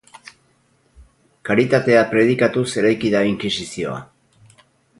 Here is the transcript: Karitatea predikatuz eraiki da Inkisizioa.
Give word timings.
Karitatea 1.49 2.01
predikatuz 2.15 2.65
eraiki 2.83 3.13
da 3.17 3.25
Inkisizioa. 3.35 4.03